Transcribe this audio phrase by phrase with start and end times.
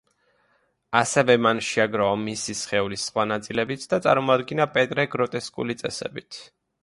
[0.99, 6.41] ასევე მან შეაგროვა მისი სხეულის სხვა ნაწილებიც და წარმოადგინა პეტრე გროტესკული წესებით.